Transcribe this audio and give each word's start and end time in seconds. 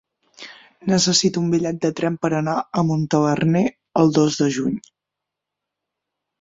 Necessito 0.91 1.43
un 1.43 1.51
bitllet 1.55 1.77
de 1.83 1.91
tren 1.99 2.17
per 2.25 2.33
anar 2.39 2.57
a 2.61 2.85
Montaverner 2.89 3.63
el 4.05 4.13
dos 4.19 4.41
de 4.43 4.51
juny. 4.59 4.83